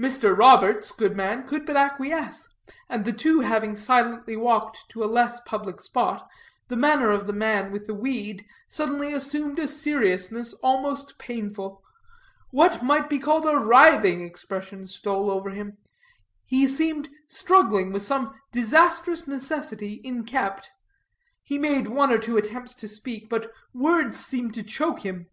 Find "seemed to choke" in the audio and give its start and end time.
24.18-25.00